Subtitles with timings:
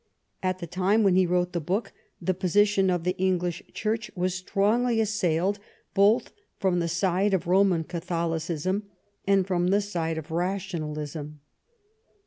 [0.41, 4.09] At the time when he wrote the book the position of the Eng lish Church
[4.15, 5.59] was strongly assailed
[5.93, 8.89] both from the side of Roman Catholicism
[9.27, 11.41] and from the side of rationalism.